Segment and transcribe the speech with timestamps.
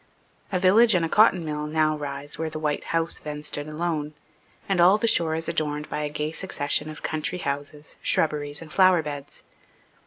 [0.51, 4.15] A village and a cotton mill now rise where the white house then stood alone;
[4.67, 8.73] and all the shore is adorned by a gay succession of country houses, shrubberies and
[8.73, 9.43] flower beds.